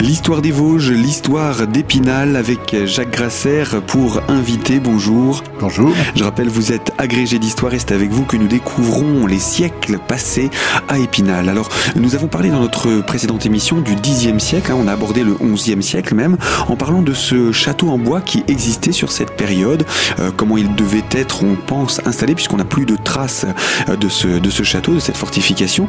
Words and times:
l'histoire 0.00 0.40
des 0.40 0.50
Vosges, 0.50 0.90
l'histoire 0.90 1.66
d'Épinal 1.66 2.36
avec 2.36 2.86
Jacques 2.86 3.10
Grasser 3.10 3.64
pour 3.86 4.20
inviter. 4.28 4.80
Bonjour. 4.80 5.42
Bonjour. 5.60 5.92
Je 6.16 6.24
rappelle, 6.24 6.48
vous 6.48 6.72
êtes 6.72 6.92
agrégé 6.96 7.38
d'histoire 7.38 7.74
et 7.74 7.78
c'est 7.78 7.92
avec 7.92 8.10
vous 8.10 8.24
que 8.24 8.36
nous 8.36 8.46
découvrons 8.46 9.26
les 9.26 9.38
siècles 9.38 9.98
passés 9.98 10.50
à 10.88 10.98
Épinal. 10.98 11.48
Alors, 11.48 11.68
nous 11.96 12.14
avons 12.14 12.28
parlé 12.28 12.48
dans 12.48 12.60
notre 12.60 13.02
précédente 13.02 13.44
émission 13.44 13.80
du 13.80 13.94
Xe 13.94 14.38
siècle, 14.38 14.72
hein, 14.72 14.76
on 14.78 14.88
a 14.88 14.92
abordé 14.92 15.22
le 15.22 15.34
XIe 15.34 15.82
siècle 15.82 16.14
même, 16.14 16.38
en 16.68 16.76
parlant 16.76 17.02
de 17.02 17.12
ce 17.12 17.52
château 17.52 17.90
en 17.90 17.98
bois 17.98 18.20
qui 18.22 18.42
existait 18.48 18.92
sur 18.92 19.12
cette 19.12 19.32
période, 19.32 19.84
euh, 20.18 20.30
comment 20.34 20.56
il 20.56 20.74
devait 20.74 21.04
être, 21.12 21.44
on 21.44 21.56
pense, 21.56 22.00
installé, 22.06 22.34
puisqu'on 22.34 22.56
n'a 22.56 22.64
plus 22.64 22.86
de 22.86 22.96
traces 22.96 23.44
euh, 23.88 23.96
de 23.96 24.08
ce, 24.08 24.28
de 24.28 24.50
ce 24.50 24.62
château, 24.62 24.94
de 24.94 25.00
cette 25.00 25.16
fortification. 25.16 25.88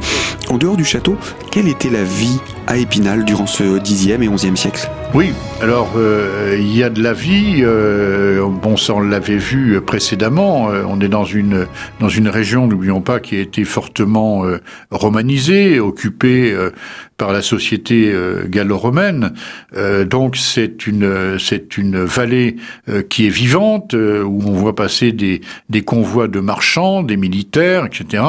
En 0.49 0.57
dehors 0.57 0.75
du 0.75 0.85
château, 0.85 1.17
quelle 1.51 1.67
était 1.67 1.89
la 1.89 2.03
vie 2.03 2.39
à 2.67 2.77
Épinal 2.77 3.25
durant 3.25 3.47
ce 3.47 3.79
Xe 3.79 4.00
et 4.09 4.27
XIe 4.27 4.57
siècle 4.57 4.89
Oui, 5.13 5.33
alors 5.61 5.91
euh, 5.97 6.55
il 6.57 6.73
y 6.73 6.83
a 6.83 6.89
de 6.89 7.03
la 7.03 7.11
vie. 7.11 7.59
Euh, 7.63 8.47
bon, 8.47 8.77
ça 8.77 8.93
on 8.93 9.01
l'avait 9.01 9.35
vu 9.35 9.81
précédemment. 9.81 10.71
Euh, 10.71 10.85
on 10.87 11.01
est 11.01 11.09
dans 11.09 11.25
une 11.25 11.67
dans 11.99 12.07
une 12.07 12.29
région, 12.29 12.65
n'oublions 12.65 13.01
pas, 13.01 13.19
qui 13.19 13.35
a 13.35 13.39
été 13.39 13.65
fortement 13.65 14.45
romanisée, 14.89 15.81
occupée 15.81 16.55
par 17.17 17.33
la 17.33 17.41
société 17.41 18.13
gallo-romaine. 18.47 19.33
donc 20.05 20.37
c'est 20.37 20.87
une 20.87 21.37
c'est 21.37 21.77
une 21.77 22.03
vallée 22.03 22.55
qui 23.09 23.27
est 23.27 23.29
vivante 23.29 23.93
où 23.93 24.41
on 24.45 24.53
voit 24.53 24.75
passer 24.75 25.11
des 25.11 25.41
des 25.69 25.83
convois 25.83 26.27
de 26.27 26.39
marchands, 26.39 27.03
des 27.03 27.17
militaires, 27.17 27.85
etc. 27.85 28.23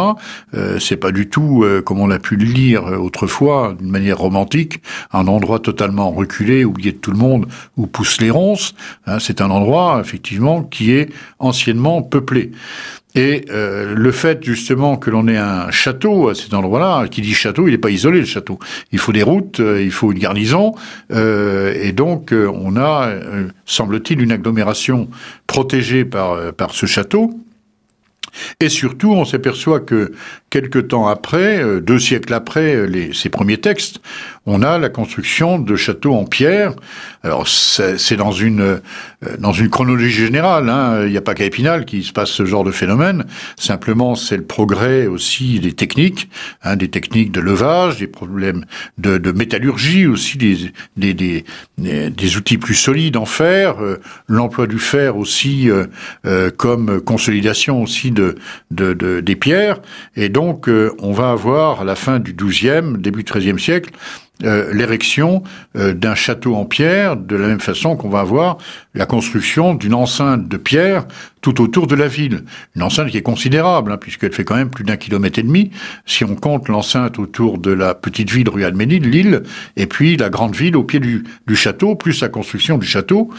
c'est 0.79 0.99
pas 0.99 1.13
du 1.13 1.29
tout 1.29 1.65
comme 1.87 2.01
on 2.01 2.11
a 2.11 2.19
pu 2.19 2.37
le 2.37 2.45
lire 2.45 2.85
autrefois 2.85 3.75
d'une 3.79 3.91
manière 3.91 4.19
romantique, 4.19 4.83
un 5.13 5.27
endroit 5.27 5.61
totalement 5.61 6.11
reculé, 6.11 6.65
oublié 6.73 6.93
de 6.93 6.99
tout 6.99 7.13
le 7.13 7.19
monde, 7.19 7.47
où 7.77 7.87
poussent 7.87 8.21
les 8.21 8.31
ronces. 8.31 8.75
Hein, 9.07 9.19
c'est 9.21 9.41
un 9.41 9.51
endroit, 9.51 10.01
effectivement, 10.01 10.63
qui 10.63 10.93
est 10.93 11.09
anciennement 11.39 12.03
peuplé. 12.03 12.51
Et 13.15 13.45
euh, 13.51 13.95
le 13.95 14.11
fait 14.11 14.43
justement 14.43 14.97
que 14.97 15.11
l'on 15.11 15.29
ait 15.29 15.37
un 15.37 15.71
château 15.71 16.31
à 16.31 16.35
cet 16.35 16.55
endroit-là, 16.55 17.09
qui 17.09 17.21
dit 17.21 17.35
château, 17.35 17.69
il 17.69 17.73
n'est 17.73 17.79
pas 17.79 17.91
isolé 17.91 18.21
le 18.21 18.25
château. 18.25 18.59
Il 18.91 18.99
faut 18.99 19.13
des 19.13 19.23
routes, 19.23 19.61
euh, 19.61 19.83
il 19.83 19.91
faut 19.91 20.13
une 20.13 20.19
garnison, 20.19 20.75
euh, 21.13 21.75
et 21.77 21.93
donc 21.93 22.33
on 22.33 22.77
a, 22.77 23.13
semble-t-il, 23.67 24.23
une 24.23 24.33
agglomération 24.33 25.09
protégée 25.47 26.05
par 26.05 26.55
par 26.55 26.73
ce 26.73 26.87
château. 26.87 27.39
Et 28.61 28.71
surtout, 28.71 29.13
on 29.13 29.27
s'aperçoit 29.27 29.81
que 29.81 30.13
quelque 30.53 30.79
temps 30.79 31.09
après, 31.09 31.63
euh, 31.63 31.81
deux 31.81 31.99
siècles 31.99 32.35
après 32.35 32.75
euh, 32.75 32.85
les, 32.85 33.15
ces 33.15 33.31
premiers 33.31 33.57
textes, 33.57 34.01
on 34.45 34.61
a 34.61 34.77
la 34.77 34.91
construction 34.91 35.59
de 35.59 35.77
châteaux 35.77 36.15
en 36.15 36.25
pierre. 36.25 36.75
Alors 37.23 37.49
c'est 37.49 38.17
dans 38.17 38.33
une 38.33 38.61
euh, 38.61 38.79
dans 39.39 39.53
une 39.53 39.71
chronologie 39.71 40.11
générale. 40.11 40.69
Hein. 40.69 41.05
Il 41.07 41.11
n'y 41.11 41.17
a 41.17 41.23
pas 41.23 41.35
qu'à 41.35 41.45
Épinal 41.45 41.87
qui 41.87 42.03
se 42.03 42.13
passe 42.13 42.31
ce 42.31 42.45
genre 42.45 42.65
de 42.65 42.73
phénomène. 42.73 43.25
Simplement, 43.57 44.15
c'est 44.15 44.37
le 44.37 44.43
progrès 44.45 45.07
aussi 45.07 45.59
des 45.61 45.73
techniques, 45.73 46.29
hein, 46.65 46.77
des 46.77 46.89
techniques 46.89 47.33
de 47.33 47.41
levage, 47.41 47.99
des 47.99 48.09
problèmes 48.09 48.65
de, 48.99 49.17
de 49.17 49.33
métallurgie 49.33 50.07
aussi, 50.07 50.37
des, 50.37 50.73
des, 50.97 51.15
des, 51.15 51.45
des, 51.79 52.37
outils 52.37 52.59
plus 52.59 52.75
solides 52.75 53.17
en 53.17 53.27
fer, 53.27 53.77
l'emploi 54.27 54.67
du 54.67 54.81
fer 54.81 55.17
aussi 55.17 55.71
euh, 56.27 56.51
comme 56.51 57.01
consolidation 57.01 57.81
aussi 57.81 58.11
de, 58.11 58.35
de, 58.73 58.93
de, 58.93 59.21
des 59.21 59.37
pierres. 59.37 59.81
Et 60.17 60.29
donc, 60.29 60.42
on 61.01 61.13
va 61.13 61.31
avoir 61.31 61.81
à 61.81 61.85
la 61.85 61.95
fin 61.95 62.19
du 62.19 62.33
XIIe, 62.33 62.99
début 62.99 63.25
XIIIe 63.25 63.59
siècle, 63.59 63.91
euh, 64.45 64.73
l'érection 64.75 65.43
euh, 65.77 65.93
d'un 65.95 66.15
château 66.15 66.57
en 66.57 66.65
pierre, 66.65 67.17
de 67.17 67.37
la 67.37 67.47
même 67.47 67.61
façon 67.61 67.97
qu'on 67.97 68.09
va 68.09 68.21
avoir 68.21 68.59
la 68.95 69.07
construction 69.07 69.75
d'une 69.75 69.95
enceinte 69.95 70.49
de 70.49 70.57
pierre 70.57 71.07
tout 71.43 71.61
autour 71.61 71.87
de 71.87 71.95
la 71.95 72.09
ville. 72.09 72.45
Une 72.75 72.83
enceinte 72.83 73.11
qui 73.11 73.19
est 73.19 73.23
considérable, 73.23 73.93
hein, 73.93 73.99
puisqu'elle 73.99 74.33
fait 74.33 74.45
quand 74.45 74.57
même 74.57 74.71
plus 74.71 74.85
d'un 74.85 74.97
kilomètre 74.97 75.39
et 75.39 75.43
demi, 75.43 75.71
si 76.07 76.25
on 76.25 76.35
compte 76.35 76.69
l'enceinte 76.69 77.19
autour 77.19 77.59
de 77.59 77.73
la 77.73 77.95
petite 77.95 78.31
ville 78.31 78.49
rue 78.49 78.65
Alménide, 78.65 79.05
l'île, 79.05 79.43
et 79.77 79.87
puis 79.87 80.17
la 80.17 80.31
grande 80.31 80.55
ville 80.55 80.77
au 80.77 80.85
pied 80.85 81.01
du, 81.01 81.25
du 81.47 81.57
château, 81.57 81.97
plus 81.97 82.23
la 82.23 82.29
construction 82.29 82.79
du 82.79 82.87
château. 82.87 83.31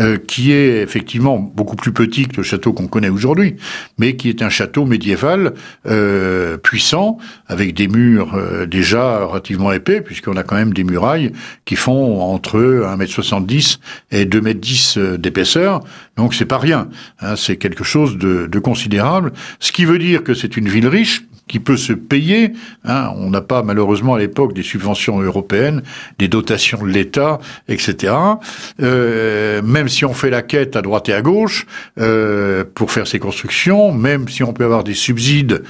Euh, 0.00 0.16
qui 0.16 0.52
est 0.52 0.80
effectivement 0.80 1.38
beaucoup 1.38 1.76
plus 1.76 1.92
petit 1.92 2.26
que 2.26 2.38
le 2.38 2.42
château 2.42 2.72
qu'on 2.72 2.86
connaît 2.86 3.10
aujourd'hui, 3.10 3.56
mais 3.98 4.16
qui 4.16 4.30
est 4.30 4.40
un 4.40 4.48
château 4.48 4.86
médiéval 4.86 5.52
euh, 5.86 6.56
puissant, 6.56 7.18
avec 7.46 7.74
des 7.74 7.88
murs 7.88 8.34
euh, 8.34 8.64
déjà 8.64 9.26
relativement 9.26 9.70
épais, 9.70 10.00
puisqu'on 10.00 10.38
a 10.38 10.44
quand 10.44 10.54
même 10.56 10.72
des 10.72 10.84
murailles 10.84 11.32
qui 11.66 11.76
font 11.76 12.22
entre 12.22 12.58
1m70 12.58 13.80
et 14.12 14.24
2m10 14.24 15.18
d'épaisseur, 15.18 15.80
donc 16.16 16.32
c'est 16.32 16.46
pas 16.46 16.58
rien, 16.58 16.88
hein, 17.20 17.36
c'est 17.42 17.56
quelque 17.56 17.84
chose 17.84 18.16
de, 18.18 18.58
considérable, 18.58 19.32
ce 19.58 19.72
qui 19.72 19.84
veut 19.84 19.98
dire 19.98 20.22
que 20.22 20.34
c'est 20.34 20.56
une 20.56 20.68
ville 20.68 20.86
riche, 20.86 21.24
qui 21.48 21.58
peut 21.58 21.76
se 21.76 21.92
payer. 21.92 22.52
Hein, 22.84 23.12
on 23.16 23.28
n'a 23.28 23.40
pas 23.40 23.62
malheureusement 23.62 24.14
à 24.14 24.18
l'époque 24.18 24.54
des 24.54 24.62
subventions 24.62 25.20
européennes, 25.20 25.82
des 26.18 26.28
dotations 26.28 26.82
de 26.82 26.88
l'État, 26.88 27.40
etc. 27.68 28.14
Euh, 28.80 29.60
même 29.62 29.88
si 29.88 30.04
on 30.04 30.14
fait 30.14 30.30
la 30.30 30.42
quête 30.42 30.76
à 30.76 30.82
droite 30.82 31.08
et 31.08 31.12
à 31.12 31.20
gauche 31.20 31.66
euh, 31.98 32.64
pour 32.74 32.90
faire 32.90 33.06
ces 33.06 33.18
constructions, 33.18 33.92
même 33.92 34.28
si 34.28 34.42
on 34.44 34.52
peut 34.52 34.64
avoir 34.64 34.84
des 34.84 34.94
subsides 34.94 35.62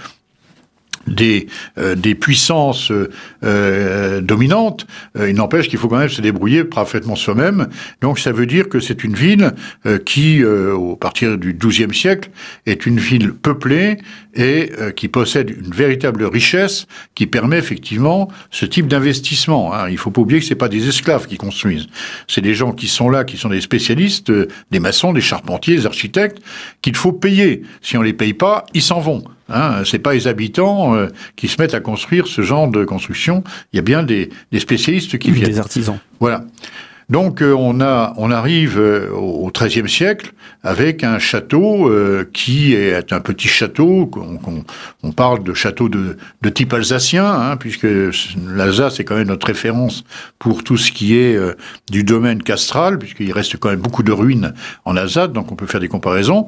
des, 1.07 1.47
euh, 1.79 1.95
des 1.95 2.15
puissances 2.15 2.91
euh, 2.91 3.11
euh 3.45 4.21
dominantes, 4.21 4.87
euh, 5.19 5.31
il 5.31 5.37
n'empêche 5.37 5.69
qu'il 5.69 5.79
faut 5.79 5.89
quand 5.89 5.99
même 5.99 6.09
se 6.09 6.21
débrouiller 6.21 6.65
parfaitement 6.65 7.17
soi-même. 7.17 7.69
Donc 8.01 8.19
ça 8.19 8.33
veut 8.33 8.47
dire 8.47 8.69
que 8.69 8.81
c'est 8.81 9.05
une 9.05 9.15
ville 9.15 9.53
qui, 10.05 10.45
au 10.45 10.97
partir 10.97 11.39
du 11.39 11.55
XIIe 11.55 11.93
siècle, 11.95 12.31
est 12.67 12.87
une 12.87 12.99
ville 12.99 13.33
peuplée 13.33 13.99
et 14.35 14.71
qui 14.97 15.09
possède 15.09 15.51
une 15.51 15.73
véritable 15.73 16.25
richesse 16.25 16.87
qui 17.15 17.27
permet 17.27 17.59
effectivement 17.59 18.29
ce 18.51 18.67
type 18.67 18.87
d'investissement. 18.87 19.75
Hein. 19.75 19.89
Il 19.91 19.99
faut 19.99 20.11
pas 20.11 20.21
oublier 20.21 20.41
que 20.41 20.47
c'est 20.47 20.55
pas 20.55 20.69
des 20.69 20.89
esclaves 20.89 21.27
qui 21.27 21.37
construisent, 21.37 21.87
c'est 22.29 22.41
des 22.41 22.55
gens 22.55 22.73
qui 22.73 22.89
sont 22.89 23.09
là, 23.09 23.25
qui 23.25 23.37
sont 23.37 23.49
des 23.49 23.61
spécialistes, 23.61 24.33
des 24.71 24.81
maçons, 24.81 25.13
des 25.13 25.21
charpentiers, 25.21 25.77
des 25.77 25.87
architectes, 25.87 26.39
qu'il 26.81 26.97
faut 26.97 27.13
payer. 27.13 27.63
Si 27.81 27.97
on 27.97 28.03
les 28.03 28.13
paye 28.13 28.35
pas, 28.35 28.65
ils 28.75 28.83
s'en 28.83 29.01
vont. 29.01 29.25
Hein, 29.49 29.83
c'est 29.85 29.99
pas 29.99 30.15
les 30.15 30.29
habitants 30.29 30.95
euh, 30.95 31.09
qui 31.37 31.49
se 31.49 31.61
mettent 31.61 31.75
à 31.75 31.81
construire 31.81 32.27
ce 32.27 32.43
genre 32.43 32.69
de 32.69 32.85
construction. 32.85 33.43
Il 33.73 33.77
y 33.77 33.79
a 33.79 33.83
bien 33.83 34.03
des, 34.03 34.31
des 34.51 34.61
spécialistes 34.61 35.19
qui 35.19 35.31
viennent. 35.31 35.51
Des 35.51 35.59
artisans. 35.59 35.99
Voilà. 36.21 36.45
Donc 37.11 37.43
euh, 37.43 37.53
on 37.53 37.81
a, 37.81 38.15
on 38.17 38.31
arrive 38.31 38.79
euh, 38.79 39.11
au 39.11 39.51
XIIIe 39.51 39.89
siècle 39.89 40.33
avec 40.63 41.03
un 41.03 41.19
château 41.19 41.91
qui 42.33 42.73
est 42.75 43.13
un 43.13 43.19
petit 43.19 43.49
château. 43.49 44.09
On, 44.17 44.63
on, 45.03 45.11
parle 45.11 45.43
de 45.43 45.53
château 45.55 45.89
de, 45.89 46.17
de 46.41 46.49
type 46.49 46.73
alsacien, 46.73 47.27
hein, 47.27 47.57
puisque 47.57 47.89
l'Alsace 48.47 49.01
est 49.01 49.05
quand 49.05 49.17
même 49.17 49.27
notre 49.27 49.49
référence 49.49 50.05
pour 50.39 50.63
tout 50.63 50.77
ce 50.77 50.93
qui 50.93 51.17
est 51.17 51.37
du 51.91 52.05
domaine 52.05 52.45
castral, 52.45 52.97
puisqu'il 52.97 53.33
reste 53.33 53.57
quand 53.57 53.71
même 53.71 53.81
beaucoup 53.81 54.05
de 54.05 54.13
ruines 54.13 54.55
en 54.85 54.97
Alsace, 54.97 55.31
donc 55.31 55.51
on 55.51 55.57
peut 55.57 55.67
faire 55.67 55.81
des 55.81 55.89
comparaisons. 55.89 56.47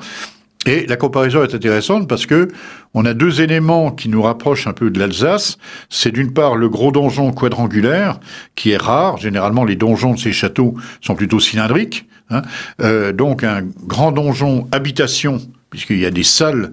Et 0.66 0.86
la 0.86 0.97
comparaison 0.97 1.42
est 1.42 1.54
intéressante 1.54 2.08
parce 2.08 2.26
que 2.26 2.48
on 2.94 3.04
a 3.04 3.14
deux 3.14 3.41
éléments 3.41 3.91
qui 3.91 4.09
nous 4.09 4.22
rapprochent 4.22 4.66
un 4.66 4.72
peu 4.72 4.91
de 4.91 4.98
l'Alsace. 4.98 5.59
C'est 5.91 6.12
d'une 6.12 6.33
part 6.33 6.56
le 6.56 6.68
gros 6.68 6.92
donjon 6.92 7.33
quadrangulaire, 7.33 8.18
qui 8.54 8.71
est 8.71 8.77
rare. 8.77 9.18
Généralement, 9.18 9.65
les 9.65 9.77
donjons 9.77 10.15
de 10.15 10.18
ces 10.18 10.33
châteaux 10.33 10.74
sont 11.00 11.15
plutôt 11.15 11.41
cylindriques. 11.41 12.06
Hein. 12.30 12.42
Euh, 12.80 13.12
donc 13.12 13.44
un 13.44 13.62
grand 13.86 14.12
donjon 14.12 14.66
habitation, 14.72 15.41
puisqu'il 15.71 15.98
y 15.98 16.06
a 16.06 16.10
des 16.10 16.22
salles 16.22 16.72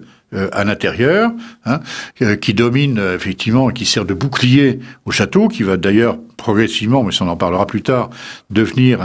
à 0.52 0.64
l'intérieur, 0.64 1.30
hein, 1.64 1.80
euh, 2.22 2.36
qui 2.36 2.54
domine 2.54 2.98
euh, 2.98 3.14
effectivement, 3.14 3.68
qui 3.68 3.84
sert 3.84 4.04
de 4.04 4.14
bouclier 4.14 4.80
au 5.04 5.10
château, 5.10 5.48
qui 5.48 5.62
va 5.62 5.76
d'ailleurs 5.76 6.18
progressivement, 6.36 7.04
mais 7.04 7.12
ça 7.12 7.24
on 7.24 7.28
en 7.28 7.36
parlera 7.36 7.66
plus 7.66 7.82
tard, 7.82 8.10
devenir 8.50 9.00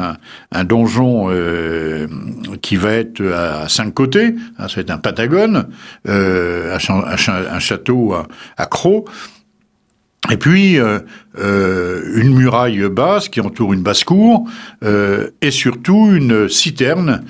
un, 0.51 0.63
donjon 0.63 1.29
qui 2.61 2.77
va 2.77 2.93
être 2.93 3.21
à 3.21 3.69
cinq 3.69 3.93
côtés, 3.93 4.33
hein, 4.57 4.67
ça 4.67 4.77
va 4.77 4.81
être 4.81 4.89
un 4.89 4.97
patagone, 4.97 5.67
un, 6.07 6.77
un, 6.77 7.59
château 7.59 8.13
à, 8.13 8.27
à 8.57 8.65
et 10.29 10.37
puis 10.37 10.79
euh, 10.79 10.99
euh, 11.39 12.01
une 12.15 12.35
muraille 12.35 12.89
basse 12.89 13.29
qui 13.29 13.39
entoure 13.39 13.73
une 13.73 13.81
basse-cour 13.81 14.45
euh, 14.83 15.29
et 15.41 15.51
surtout 15.51 16.11
une 16.13 16.49
citerne 16.49 17.23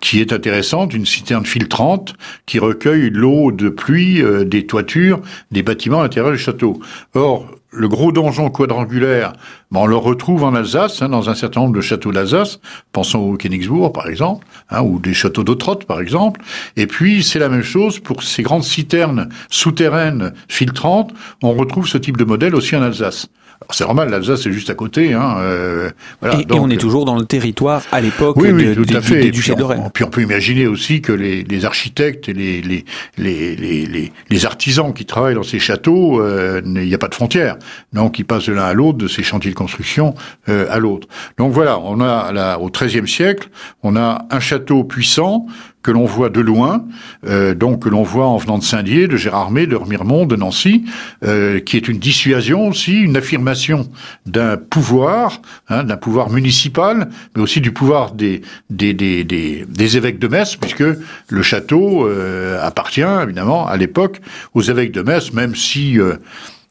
qui 0.00 0.20
est 0.20 0.32
intéressante, 0.32 0.94
une 0.94 1.06
citerne 1.06 1.46
filtrante 1.46 2.14
qui 2.46 2.58
recueille 2.58 3.10
l'eau 3.10 3.52
de 3.52 3.68
pluie 3.68 4.22
des 4.44 4.66
toitures 4.66 5.20
des 5.50 5.62
bâtiments 5.62 6.00
à 6.00 6.02
l'intérieur 6.04 6.32
du 6.32 6.38
château. 6.38 6.80
Or, 7.14 7.46
le 7.70 7.86
gros 7.86 8.12
donjon 8.12 8.48
quadrangulaire, 8.48 9.34
ben 9.70 9.80
on 9.80 9.86
le 9.86 9.96
retrouve 9.96 10.42
en 10.42 10.54
Alsace, 10.54 11.02
hein, 11.02 11.10
dans 11.10 11.28
un 11.28 11.34
certain 11.34 11.60
nombre 11.60 11.76
de 11.76 11.82
châteaux 11.82 12.12
d'Alsace. 12.12 12.60
Pensons 12.92 13.18
au 13.18 13.36
Königsbourg, 13.36 13.92
par 13.92 14.08
exemple, 14.08 14.46
hein, 14.70 14.82
ou 14.82 14.98
des 14.98 15.12
châteaux 15.12 15.44
d'Autrotte, 15.44 15.84
par 15.84 16.00
exemple. 16.00 16.40
Et 16.76 16.86
puis, 16.86 17.22
c'est 17.22 17.38
la 17.38 17.50
même 17.50 17.62
chose 17.62 17.98
pour 17.98 18.22
ces 18.22 18.42
grandes 18.42 18.64
citernes 18.64 19.28
souterraines 19.50 20.32
filtrantes. 20.48 21.12
On 21.42 21.52
retrouve 21.52 21.86
ce 21.86 21.98
type 21.98 22.16
de 22.16 22.24
modèle 22.24 22.54
aussi 22.54 22.74
en 22.74 22.82
Alsace. 22.82 23.28
C'est 23.70 23.84
normal, 23.84 24.08
l'Alsace 24.08 24.42
c'est 24.42 24.52
juste 24.52 24.70
à 24.70 24.74
côté. 24.74 25.12
Hein, 25.12 25.36
euh, 25.38 25.90
voilà, 26.20 26.40
et, 26.40 26.46
on 26.52 26.70
est 26.70 26.76
toujours 26.76 27.04
dans 27.04 27.16
le 27.16 27.24
territoire 27.24 27.82
à 27.92 28.00
l'époque 28.00 28.36
oui, 28.36 28.50
oui, 28.50 28.74
du, 28.74 28.84
des 28.84 29.30
duchés 29.30 29.54
de 29.54 29.60
Lorraine. 29.60 29.90
Puis 29.92 30.04
on 30.04 30.10
peut 30.10 30.22
imaginer 30.22 30.66
aussi 30.66 31.02
que 31.02 31.12
les, 31.12 31.42
les 31.44 31.64
architectes 31.64 32.28
et 32.28 32.32
les, 32.32 32.62
les, 32.62 32.84
les, 33.18 33.56
les, 33.56 34.12
les, 34.30 34.46
artisans 34.46 34.94
qui 34.94 35.04
travaillent 35.04 35.34
dans 35.34 35.42
ces 35.42 35.58
châteaux, 35.58 36.20
euh, 36.20 36.62
il 36.64 36.72
n'y 36.72 36.94
a 36.94 36.98
pas 36.98 37.08
de 37.08 37.14
frontières. 37.14 37.56
Donc 37.92 38.18
ils 38.18 38.24
passent 38.24 38.46
de 38.46 38.52
l'un 38.52 38.64
à 38.64 38.74
l'autre, 38.74 38.98
de 38.98 39.08
ces 39.08 39.22
chantiers 39.22 39.50
de 39.50 39.56
construction 39.56 40.14
euh, 40.48 40.66
à 40.70 40.78
l'autre. 40.78 41.08
Donc 41.36 41.52
voilà, 41.52 41.78
on 41.78 42.00
a 42.00 42.32
là, 42.32 42.58
au 42.58 42.70
XIIIe 42.70 43.08
siècle, 43.08 43.48
on 43.82 43.96
a 43.96 44.26
un 44.30 44.40
château 44.40 44.84
puissant 44.84 45.46
que 45.82 45.90
l'on 45.90 46.04
voit 46.04 46.28
de 46.28 46.40
loin, 46.40 46.84
euh, 47.26 47.54
donc 47.54 47.84
que 47.84 47.88
l'on 47.88 48.02
voit 48.02 48.26
en 48.26 48.36
venant 48.36 48.58
de 48.58 48.64
Saint-Dié, 48.64 49.06
de 49.06 49.16
Gérardmer, 49.16 49.66
de 49.66 49.76
Remiremont, 49.76 50.26
de 50.26 50.36
Nancy, 50.36 50.84
euh, 51.24 51.60
qui 51.60 51.76
est 51.76 51.88
une 51.88 51.98
dissuasion 51.98 52.68
aussi, 52.68 53.00
une 53.00 53.16
affirmation 53.16 53.88
d'un 54.26 54.56
pouvoir, 54.56 55.40
hein, 55.68 55.84
d'un 55.84 55.96
pouvoir 55.96 56.30
municipal, 56.30 57.08
mais 57.36 57.42
aussi 57.42 57.60
du 57.60 57.72
pouvoir 57.72 58.12
des, 58.12 58.42
des, 58.70 58.92
des, 58.92 59.24
des, 59.24 59.64
des 59.68 59.96
évêques 59.96 60.18
de 60.18 60.28
Metz, 60.28 60.56
puisque 60.56 60.84
le 61.28 61.42
château 61.42 62.06
euh, 62.06 62.60
appartient 62.62 63.00
évidemment 63.00 63.66
à 63.66 63.76
l'époque 63.76 64.20
aux 64.54 64.62
évêques 64.62 64.92
de 64.92 65.02
Metz, 65.02 65.32
même 65.32 65.54
si 65.54 65.98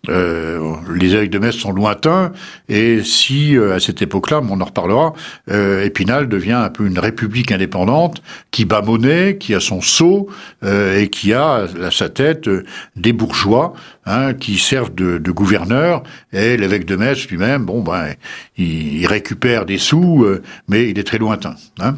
euh, 0.09 0.47
euh, 0.57 0.75
les 0.95 1.13
évêques 1.13 1.29
de 1.29 1.39
Metz 1.39 1.55
sont 1.55 1.71
lointains, 1.71 2.31
et 2.69 3.03
si 3.03 3.57
euh, 3.57 3.75
à 3.75 3.79
cette 3.79 4.01
époque-là, 4.01 4.41
on 4.49 4.61
en 4.61 4.65
reparlera, 4.65 5.13
euh, 5.49 5.83
Épinal 5.83 6.27
devient 6.27 6.53
un 6.53 6.69
peu 6.69 6.85
une 6.85 6.99
république 6.99 7.51
indépendante 7.51 8.21
qui 8.51 8.65
bat 8.65 8.81
monnaie, 8.81 9.37
qui 9.37 9.53
a 9.53 9.59
son 9.59 9.81
sceau 9.81 10.29
euh, 10.63 10.99
et 10.99 11.09
qui 11.09 11.33
a 11.33 11.67
à 11.83 11.91
sa 11.91 12.09
tête 12.09 12.49
des 12.95 13.13
bourgeois 13.13 13.73
hein, 14.07 14.33
qui 14.33 14.57
servent 14.57 14.95
de, 14.95 15.17
de 15.17 15.31
gouverneurs. 15.31 16.03
Et 16.33 16.57
l'évêque 16.57 16.85
de 16.85 16.95
Metz 16.95 17.27
lui-même, 17.27 17.65
bon 17.65 17.81
ben, 17.81 18.13
il, 18.57 19.01
il, 19.01 19.07
récupère 19.07 19.65
des 19.65 19.77
sous, 19.77 20.25
mais 20.67 20.89
il 20.89 20.97
est 20.97 21.03
très 21.03 21.17
lointain. 21.17 21.55
Hein. 21.79 21.95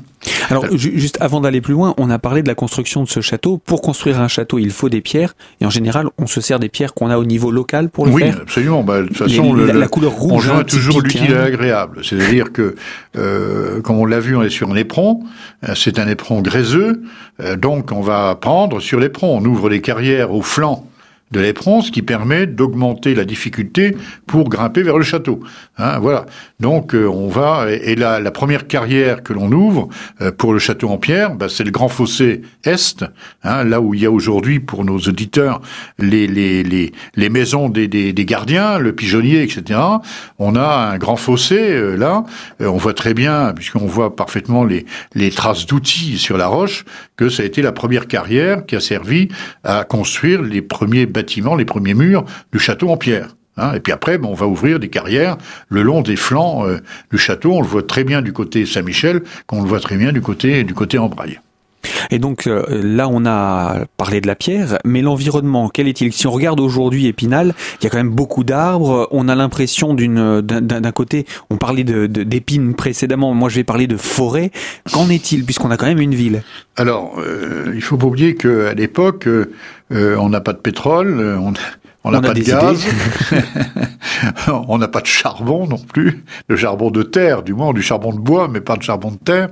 Alors, 0.49 0.65
juste 0.75 1.17
avant 1.21 1.39
d'aller 1.39 1.61
plus 1.61 1.73
loin, 1.73 1.93
on 1.97 2.09
a 2.09 2.19
parlé 2.19 2.43
de 2.43 2.47
la 2.47 2.55
construction 2.55 3.03
de 3.03 3.07
ce 3.07 3.21
château. 3.21 3.57
Pour 3.57 3.81
construire 3.81 4.19
un 4.19 4.27
château, 4.27 4.59
il 4.59 4.71
faut 4.71 4.89
des 4.89 5.01
pierres, 5.01 5.35
et 5.61 5.65
en 5.65 5.69
général, 5.69 6.07
on 6.17 6.27
se 6.27 6.41
sert 6.41 6.59
des 6.59 6.69
pierres 6.69 6.93
qu'on 6.93 7.09
a 7.09 7.17
au 7.17 7.23
niveau 7.23 7.51
local 7.51 7.89
pour 7.89 8.05
le 8.05 8.11
oui, 8.11 8.23
faire. 8.23 8.35
Oui, 8.35 8.41
absolument. 8.41 8.83
Bah, 8.83 9.01
de 9.01 9.07
toute 9.07 9.17
façon, 9.17 9.53
la, 9.53 9.87
couleur 9.87 10.11
rouge, 10.11 10.49
on 10.49 10.53
joint 10.53 10.63
toujours 10.63 11.01
l'utile 11.01 11.31
et 11.31 11.35
l'agréable. 11.35 12.01
C'est-à-dire 12.03 12.51
que, 12.51 12.75
euh, 13.17 13.81
comme 13.81 13.97
on 13.97 14.05
l'a 14.05 14.19
vu, 14.19 14.35
on 14.35 14.43
est 14.43 14.49
sur 14.49 14.69
un 14.69 14.75
éperon. 14.75 15.23
Euh, 15.67 15.73
c'est 15.75 15.99
un 15.99 16.07
éperon 16.07 16.41
gréseux, 16.41 17.01
euh, 17.41 17.55
donc 17.55 17.91
on 17.91 18.01
va 18.01 18.35
prendre 18.35 18.79
sur 18.79 18.99
l'éperon. 18.99 19.37
On 19.37 19.45
ouvre 19.45 19.69
les 19.69 19.81
carrières 19.81 20.33
au 20.33 20.41
flanc 20.41 20.88
de 21.31 21.39
l'éperon, 21.39 21.81
ce 21.81 21.91
qui 21.91 22.01
permet 22.01 22.47
d'augmenter 22.47 23.13
la 23.13 23.25
difficulté 23.25 23.95
pour 24.25 24.49
grimper 24.49 24.81
vers 24.81 24.97
le 24.97 25.03
château. 25.03 25.39
Hein, 25.77 25.99
voilà. 25.99 26.25
Donc 26.59 26.95
euh, 26.95 27.07
on 27.07 27.27
va 27.27 27.67
et, 27.71 27.95
la, 27.95 28.19
la, 28.19 28.31
première 28.31 28.67
carrière 28.67 29.21
que 29.21 29.33
l'on 29.33 29.51
ouvre 29.51 29.89
euh, 30.21 30.31
pour 30.31 30.53
le 30.53 30.59
château 30.59 30.89
en 30.89 30.97
pierre, 30.97 31.35
bah, 31.35 31.47
c'est 31.49 31.63
le 31.63 31.71
grand 31.71 31.87
fossé 31.87 32.41
est, 32.63 33.05
hein, 33.43 33.63
là 33.63 33.79
où 33.79 33.93
il 33.93 34.01
y 34.01 34.05
a 34.05 34.11
aujourd'hui 34.11 34.59
pour 34.59 34.83
nos 34.85 34.97
auditeurs 34.97 35.61
les 35.99 36.27
les 36.27 36.63
les, 36.63 36.91
les 37.15 37.29
maisons 37.29 37.69
des, 37.69 37.87
des, 37.87 38.25
gardiens, 38.25 38.79
le 38.79 38.93
pigeonnier, 38.93 39.43
etc. 39.43 39.79
On 40.39 40.55
a 40.55 40.91
un 40.93 40.97
grand 40.97 41.15
fossé 41.15 41.57
euh, 41.59 41.95
là. 41.95 42.23
on 42.59 42.77
voit 42.77 42.93
très 42.93 43.13
bien 43.13 43.53
puisqu'on 43.55 43.85
voit 43.85 44.15
parfaitement 44.15 44.63
les 44.63 44.85
les 45.13 45.29
traces 45.29 45.65
d'outils 45.65 46.17
sur 46.17 46.37
la 46.37 46.47
roche 46.47 46.85
que 47.19 47.27
ça 47.27 47.43
a 47.43 47.45
été 47.45 47.61
la 47.61 47.73
première 47.73 48.07
carrière 48.07 48.65
qui 48.65 48.77
a 48.77 48.79
servi 48.79 49.27
à 49.65 49.83
construire 49.83 50.41
les 50.41 50.61
premiers 50.61 51.05
bâtiments, 51.05 51.57
les 51.57 51.65
premiers 51.65 51.93
murs 51.93 52.23
du 52.53 52.59
château 52.59 52.87
en 52.87 52.95
pierre. 52.95 53.35
Hein. 53.57 53.73
et 53.73 53.81
puis 53.81 53.91
après, 53.91 54.17
on 54.23 54.33
va 54.33 54.47
ouvrir 54.47 54.79
des 54.79 54.87
carrières 54.87 55.35
le 55.67 55.81
long 55.81 56.01
des 56.01 56.15
flancs 56.15 56.65
euh, 56.65 56.77
du 57.11 57.17
château. 57.17 57.51
On 57.55 57.61
le 57.61 57.67
voit 57.67 57.83
très 57.83 58.05
bien 58.05 58.21
du 58.21 58.31
côté 58.31 58.65
Saint-Michel, 58.65 59.21
qu'on 59.47 59.61
le 59.61 59.67
voit 59.67 59.81
très 59.81 59.97
bien 59.97 60.13
du 60.13 60.21
côté 60.21 60.63
du 60.63 60.73
côté 60.73 60.97
Embraille. 60.97 61.41
Et 62.11 62.19
donc 62.19 62.47
euh, 62.47 62.63
là, 62.83 63.07
on 63.09 63.25
a 63.25 63.85
parlé 63.97 64.21
de 64.21 64.27
la 64.27 64.35
pierre, 64.35 64.77
mais 64.85 65.01
l'environnement, 65.01 65.69
quel 65.69 65.87
est-il? 65.87 66.13
Si 66.13 66.27
on 66.27 66.31
regarde 66.31 66.59
aujourd'hui 66.59 67.07
Épinal, 67.07 67.53
il 67.79 67.83
y 67.83 67.87
a 67.87 67.89
quand 67.89 67.97
même 67.97 68.09
beaucoup 68.09 68.43
d'arbres. 68.43 69.07
On 69.11 69.27
a 69.27 69.35
l'impression 69.35 69.93
d'une 69.93 70.41
d'un 70.41 70.91
côté, 70.91 71.25
on 71.49 71.57
parlait 71.57 71.83
de 71.83 72.07
d'épines 72.07 72.75
précédemment. 72.75 73.33
Moi, 73.33 73.49
je 73.49 73.55
vais 73.55 73.63
parler 73.63 73.87
de 73.87 73.97
forêt. 73.97 74.51
Qu'en 74.91 75.09
est-il? 75.09 75.45
Puisqu'on 75.45 75.71
a 75.71 75.77
quand 75.77 75.85
même 75.85 75.99
une 75.99 76.15
ville 76.15 76.43
Alors, 76.75 77.19
euh, 77.19 77.71
il 77.75 77.81
faut 77.81 77.97
pas 77.97 78.07
oublier 78.07 78.35
qu'à 78.35 78.73
l'époque, 78.73 79.27
euh, 79.27 80.15
on 80.17 80.29
n'a 80.29 80.41
pas 80.41 80.53
de 80.53 80.59
pétrole, 80.59 81.37
on, 81.39 81.53
on 82.03 82.11
n'a 82.11 82.21
pas 82.21 82.33
de 82.33 82.41
gaz, 82.41 82.85
on 84.67 84.77
n'a 84.77 84.87
pas 84.87 85.01
de 85.01 85.07
charbon 85.07 85.67
non 85.67 85.77
plus, 85.77 86.23
le 86.47 86.55
charbon 86.55 86.91
de 86.91 87.03
terre, 87.03 87.43
du 87.43 87.53
moins 87.53 87.73
du 87.73 87.81
charbon 87.81 88.13
de 88.13 88.19
bois, 88.19 88.47
mais 88.47 88.61
pas 88.61 88.77
de 88.77 88.83
charbon 88.83 89.11
de 89.11 89.17
terre. 89.17 89.49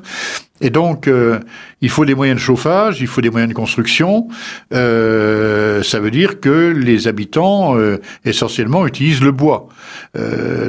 Et 0.60 0.70
donc, 0.70 1.08
euh, 1.08 1.40
il 1.82 1.90
faut 1.90 2.06
des 2.06 2.16
moyens 2.16 2.40
de 2.40 2.44
chauffage, 2.44 3.00
il 3.00 3.08
faut 3.08 3.22
des 3.22 3.30
moyens 3.30 3.50
de 3.50 3.56
construction. 3.56 4.28
Euh, 4.74 5.84
ça 5.84 6.00
veut 6.00 6.10
dire 6.10 6.40
que 6.40 6.74
les 6.76 7.08
habitants, 7.08 7.78
euh, 7.78 8.02
essentiellement, 8.26 8.88
utilisent 8.88 9.22
le 9.22 9.32
bois. 9.32 9.68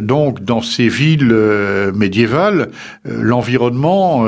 donc, 0.03 0.43
dans 0.45 0.61
ces 0.61 0.89
villes 0.89 1.35
médiévales, 1.95 2.69
l'environnement 3.05 4.27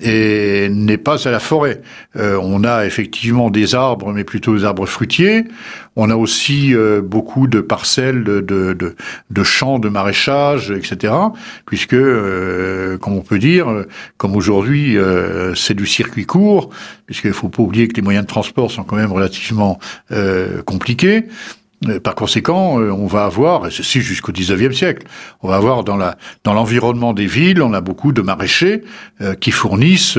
et 0.00 0.68
n'est 0.70 0.98
pas 0.98 1.28
à 1.28 1.30
la 1.30 1.38
forêt. 1.38 1.82
Euh, 2.16 2.38
on 2.42 2.64
a 2.64 2.86
effectivement 2.86 3.50
des 3.50 3.74
arbres, 3.74 4.12
mais 4.12 4.24
plutôt 4.24 4.56
des 4.56 4.64
arbres 4.64 4.86
fruitiers. 4.86 5.44
On 5.96 6.08
a 6.08 6.16
aussi 6.16 6.74
euh, 6.74 7.02
beaucoup 7.02 7.46
de 7.46 7.60
parcelles 7.60 8.24
de, 8.24 8.40
de, 8.40 8.72
de, 8.72 8.96
de, 9.30 9.42
champs 9.42 9.78
de 9.78 9.90
maraîchage, 9.90 10.70
etc. 10.70 11.12
Puisque, 11.66 11.92
euh, 11.92 12.96
comme 12.96 13.12
on 13.14 13.20
peut 13.20 13.38
dire, 13.38 13.84
comme 14.16 14.34
aujourd'hui, 14.34 14.96
c'est 15.54 15.74
du 15.74 15.86
circuit 15.86 16.24
court, 16.24 16.70
puisqu'il 17.04 17.32
faut 17.32 17.48
pas 17.48 17.62
oublier 17.62 17.88
que 17.88 17.96
les 17.96 18.02
moyens 18.02 18.24
de 18.24 18.30
transport 18.30 18.70
sont 18.70 18.84
quand 18.84 18.96
même 18.96 19.12
relativement 19.12 19.78
compliqués. 20.64 21.26
Euh, 21.88 22.00
par 22.00 22.14
conséquent, 22.14 22.80
euh, 22.80 22.90
on 22.90 23.06
va 23.06 23.24
avoir, 23.24 23.66
et 23.66 23.70
ceci 23.70 24.00
jusqu'au 24.00 24.32
19e 24.32 24.72
siècle, 24.72 25.06
on 25.42 25.48
va 25.48 25.56
avoir 25.56 25.82
dans 25.84 25.96
la 25.96 26.16
dans 26.44 26.54
l'environnement 26.54 27.12
des 27.12 27.26
villes, 27.26 27.62
on 27.62 27.72
a 27.72 27.80
beaucoup 27.80 28.12
de 28.12 28.22
maraîchers 28.22 28.82
euh, 29.20 29.34
qui 29.34 29.50
fournissent 29.50 30.18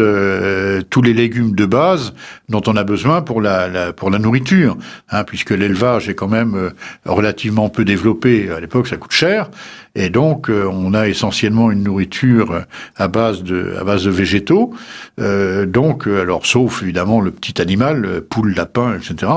tous 0.90 1.02
les 1.02 1.14
légumes 1.14 1.56
de 1.56 1.66
base 1.66 2.14
dont 2.50 2.62
on 2.68 2.76
a 2.76 2.84
besoin 2.84 3.22
pour 3.22 3.42
la, 3.42 3.94
pour 3.94 4.10
la 4.10 4.20
nourriture, 4.20 4.78
hein, 5.10 5.24
puisque 5.24 5.52
l'élevage 5.52 6.10
est 6.10 6.16
quand 6.16 6.28
même 6.28 6.72
relativement 7.06 7.70
peu 7.70 7.86
développé 7.86 8.50
à 8.52 8.60
l'époque, 8.60 8.88
ça 8.88 8.98
coûte 8.98 9.12
cher, 9.12 9.50
et 9.96 10.10
donc 10.10 10.50
on 10.50 10.94
a 10.94 11.08
essentiellement 11.08 11.72
une 11.72 11.84
nourriture 11.84 12.64
à 12.96 13.08
base 13.08 13.44
de 13.44 13.76
à 13.80 13.84
base 13.84 14.06
de 14.06 14.12
végétaux, 14.12 14.74
donc 15.18 16.08
alors 16.08 16.46
sauf 16.46 16.84
évidemment 16.84 17.22
le 17.22 17.32
petit 17.32 17.62
animal, 17.62 18.22
poule, 18.30 18.54
lapin, 18.54 18.98
etc. 18.98 19.32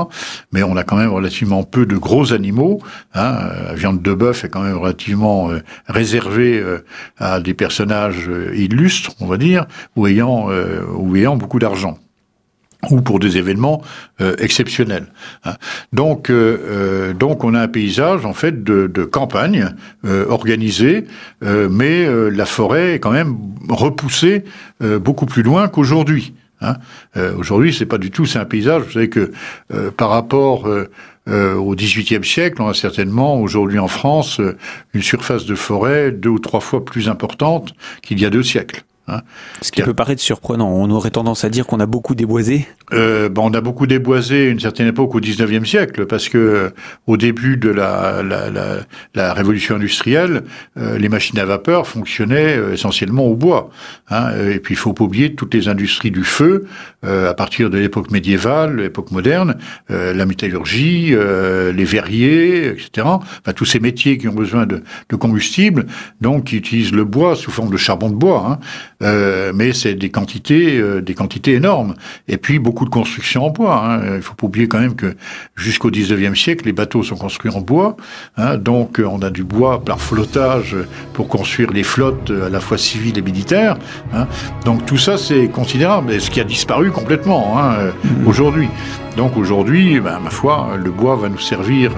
Mais 0.51 0.63
on 0.63 0.77
a 0.77 0.83
quand 0.83 0.97
même 0.97 1.11
relativement 1.11 1.63
peu 1.63 1.85
de 1.85 1.97
gros 1.97 2.16
animaux. 2.25 2.81
Hein, 3.13 3.49
la 3.67 3.73
viande 3.73 4.01
de 4.01 4.13
bœuf 4.13 4.43
est 4.43 4.49
quand 4.49 4.63
même 4.63 4.77
relativement 4.77 5.51
euh, 5.51 5.59
réservée 5.87 6.59
euh, 6.59 6.79
à 7.17 7.39
des 7.39 7.53
personnages 7.53 8.27
euh, 8.27 8.55
illustres, 8.55 9.11
on 9.19 9.27
va 9.27 9.37
dire, 9.37 9.65
ou 9.95 10.07
ayant, 10.07 10.49
ou 10.95 11.15
ayant 11.15 11.35
beaucoup 11.35 11.59
d'argent 11.59 11.97
ou 12.91 13.01
pour 13.01 13.17
des 13.19 13.37
événements 13.37 13.81
exceptionnels. 14.37 15.07
Hein. 15.45 15.55
Donc, 15.93 16.31
donc 17.19 17.43
on 17.43 17.55
a 17.55 17.61
un 17.61 17.67
paysage 17.67 18.23
en 18.23 18.33
fait 18.33 18.63
de, 18.63 19.03
campagne 19.03 19.73
organisé, 20.29 21.05
mais 21.41 22.07
la 22.29 22.45
forêt 22.45 22.93
est 22.93 22.99
quand 22.99 23.11
même 23.11 23.35
repoussée 23.67 24.43
beaucoup 24.79 25.25
plus 25.25 25.41
loin 25.41 25.67
qu'aujourd'hui. 25.69 26.35
Hein. 26.61 26.75
Aujourd'hui, 27.37 27.73
c'est 27.73 27.87
pas 27.87 27.97
du 27.97 28.11
tout, 28.11 28.27
c'est 28.27 28.39
un 28.39 28.45
paysage. 28.45 28.83
Vous 28.83 28.91
savez 28.91 29.09
que 29.09 29.31
par 29.97 30.09
rapport 30.09 30.69
euh, 31.27 31.55
au 31.55 31.75
XVIIIe 31.75 32.23
siècle, 32.23 32.61
on 32.61 32.69
a 32.69 32.73
certainement 32.73 33.41
aujourd'hui 33.41 33.79
en 33.79 33.87
France 33.87 34.39
euh, 34.39 34.57
une 34.93 35.01
surface 35.01 35.45
de 35.45 35.55
forêt 35.55 36.11
deux 36.11 36.29
ou 36.29 36.39
trois 36.39 36.61
fois 36.61 36.85
plus 36.85 37.09
importante 37.09 37.73
qu'il 38.01 38.19
y 38.19 38.25
a 38.25 38.29
deux 38.29 38.43
siècles. 38.43 38.83
Hein. 39.07 39.21
Ce 39.61 39.71
qui 39.71 39.81
peut 39.81 39.93
paraître 39.93 40.21
surprenant. 40.21 40.69
On 40.69 40.89
aurait 40.89 41.11
tendance 41.11 41.45
à 41.45 41.49
dire 41.49 41.65
qu'on 41.65 41.79
a 41.79 41.85
beaucoup 41.85 42.13
déboisé. 42.13 42.67
Euh, 42.93 43.29
ben 43.29 43.41
on 43.43 43.53
a 43.53 43.61
beaucoup 43.61 43.87
déboisé 43.87 44.47
à 44.47 44.49
une 44.49 44.59
certaine 44.59 44.87
époque 44.87 45.15
au 45.15 45.21
19e 45.21 45.65
siècle, 45.65 46.05
parce 46.05 46.27
que 46.27 46.37
euh, 46.37 46.69
au 47.05 47.15
début 47.15 47.57
de 47.57 47.69
la, 47.69 48.21
la, 48.21 48.49
la, 48.49 48.77
la 49.15 49.33
révolution 49.33 49.75
industrielle, 49.75 50.43
euh, 50.77 50.97
les 50.97 51.07
machines 51.07 51.39
à 51.39 51.45
vapeur 51.45 51.87
fonctionnaient 51.87 52.57
euh, 52.57 52.73
essentiellement 52.73 53.25
au 53.25 53.35
bois. 53.35 53.69
Hein. 54.09 54.31
Et 54.51 54.59
puis 54.59 54.73
il 54.73 54.77
faut 54.77 54.93
pas 54.93 55.05
oublier 55.05 55.35
toutes 55.35 55.53
les 55.53 55.69
industries 55.69 56.11
du 56.11 56.23
feu, 56.23 56.65
à 57.03 57.33
partir 57.33 57.69
de 57.69 57.77
l'époque 57.77 58.11
médiévale, 58.11 58.77
l'époque 58.77 59.11
moderne, 59.11 59.55
la 59.89 60.25
métallurgie, 60.25 61.15
les 61.15 61.83
verriers, 61.85 62.67
etc. 62.67 62.89
Enfin, 63.05 63.53
tous 63.55 63.65
ces 63.65 63.79
métiers 63.79 64.17
qui 64.17 64.27
ont 64.27 64.33
besoin 64.33 64.65
de, 64.65 64.83
de 65.07 65.15
combustible, 65.15 65.85
donc 66.19 66.45
qui 66.45 66.57
utilisent 66.57 66.91
le 66.91 67.05
bois 67.05 67.35
sous 67.35 67.51
forme 67.51 67.71
de 67.71 67.77
charbon 67.77 68.09
de 68.09 68.15
bois. 68.15 68.45
Hein. 68.49 68.59
Euh, 69.03 69.51
mais 69.53 69.73
c'est 69.73 69.93
des 69.93 70.09
quantités, 70.09 70.77
euh, 70.77 71.01
des 71.01 71.13
quantités 71.13 71.53
énormes. 71.53 71.95
Et 72.27 72.37
puis 72.37 72.59
beaucoup 72.59 72.85
de 72.85 72.89
construction 72.89 73.45
en 73.45 73.49
bois. 73.49 73.83
Hein. 73.85 74.15
Il 74.15 74.21
faut 74.21 74.33
pas 74.33 74.47
oublier 74.47 74.67
quand 74.67 74.79
même 74.79 74.95
que 74.95 75.15
jusqu'au 75.55 75.91
19e 75.91 76.35
siècle, 76.35 76.65
les 76.65 76.73
bateaux 76.73 77.03
sont 77.03 77.15
construits 77.15 77.51
en 77.51 77.61
bois. 77.61 77.95
Hein. 78.37 78.57
Donc 78.57 79.01
on 79.03 79.21
a 79.21 79.29
du 79.29 79.43
bois 79.43 79.83
par 79.83 80.01
flottage 80.01 80.75
pour 81.13 81.27
construire 81.27 81.71
les 81.71 81.83
flottes 81.83 82.31
à 82.31 82.49
la 82.49 82.59
fois 82.59 82.77
civiles 82.77 83.17
et 83.17 83.21
militaires. 83.21 83.77
Hein. 84.13 84.27
Donc 84.65 84.85
tout 84.85 84.97
ça 84.97 85.17
c'est 85.17 85.47
considérable, 85.47 86.19
ce 86.19 86.29
qui 86.29 86.39
a 86.39 86.43
disparu 86.43 86.91
complètement 86.91 87.59
hein, 87.59 87.91
mmh. 88.03 88.27
aujourd'hui. 88.27 88.69
Donc 89.15 89.35
aujourd'hui, 89.35 89.99
ben, 89.99 90.19
ma 90.19 90.29
foi, 90.29 90.77
le 90.77 90.91
bois 90.91 91.15
va 91.15 91.27
nous 91.29 91.39
servir 91.39 91.91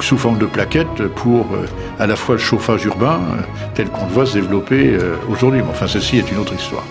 sous 0.00 0.18
forme 0.18 0.38
de 0.38 0.46
plaquettes 0.46 1.06
pour 1.16 1.46
euh, 1.54 1.66
à 1.98 2.06
la 2.06 2.16
fois 2.16 2.34
le 2.34 2.40
chauffage 2.40 2.84
urbain 2.84 3.20
euh, 3.32 3.42
tel 3.74 3.88
qu'on 3.88 4.06
le 4.06 4.12
voit 4.12 4.26
se 4.26 4.34
développer 4.34 4.90
euh, 4.94 5.14
aujourd'hui. 5.30 5.60
Mais 5.62 5.70
enfin, 5.70 5.86
ceci 5.86 6.18
est 6.18 6.30
une 6.30 6.38
autre 6.38 6.54
histoire. 6.54 6.84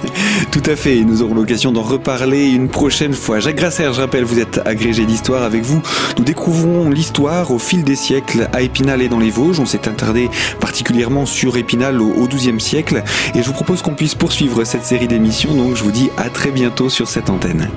Tout 0.50 0.62
à 0.66 0.76
fait, 0.76 1.02
nous 1.04 1.22
aurons 1.22 1.34
l'occasion 1.34 1.72
d'en 1.72 1.82
reparler 1.82 2.48
une 2.48 2.68
prochaine 2.68 3.14
fois. 3.14 3.40
Jacques 3.40 3.56
Grasser, 3.56 3.88
je 3.92 4.00
rappelle, 4.00 4.24
vous 4.24 4.38
êtes 4.38 4.60
agrégé 4.64 5.04
d'histoire 5.04 5.42
avec 5.42 5.62
vous. 5.62 5.82
Nous 6.18 6.24
découvrons 6.24 6.90
l'histoire 6.90 7.50
au 7.50 7.58
fil 7.58 7.84
des 7.84 7.96
siècles 7.96 8.48
à 8.52 8.62
Épinal 8.62 9.02
et 9.02 9.08
dans 9.08 9.18
les 9.18 9.30
Vosges. 9.30 9.60
On 9.60 9.66
s'est 9.66 9.88
attardé 9.88 10.30
particulièrement 10.60 11.26
sur 11.26 11.56
Épinal 11.56 12.00
au 12.00 12.26
XIIe 12.26 12.60
siècle 12.60 13.02
et 13.34 13.42
je 13.42 13.46
vous 13.46 13.52
propose 13.52 13.82
qu'on 13.82 13.94
puisse 13.94 14.14
poursuivre 14.14 14.64
cette 14.64 14.84
série 14.84 15.08
d'émissions. 15.08 15.54
Donc 15.54 15.76
je 15.76 15.82
vous 15.82 15.92
dis 15.92 16.10
à 16.16 16.30
très 16.30 16.50
bientôt 16.50 16.88
sur 16.88 17.08
cette 17.08 17.30
antenne. 17.30 17.68